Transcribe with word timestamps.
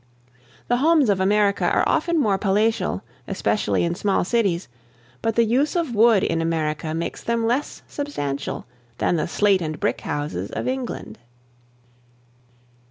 The 0.67 0.77
homes 0.77 1.11
of 1.11 1.19
America 1.19 1.63
are 1.65 1.87
often 1.87 2.19
more 2.19 2.39
palatial, 2.39 3.03
especially 3.27 3.83
in 3.83 3.93
small 3.93 4.23
cities, 4.23 4.67
but 5.21 5.35
the 5.35 5.43
use 5.43 5.75
of 5.75 5.93
wood 5.93 6.23
in 6.23 6.41
America 6.41 6.95
makes 6.95 7.23
them 7.23 7.45
less 7.45 7.83
substantial 7.87 8.65
than 8.97 9.15
the 9.17 9.27
slate 9.27 9.61
and 9.61 9.79
brick 9.79 10.01
houses 10.01 10.49
of 10.49 10.67
England. 10.67 11.19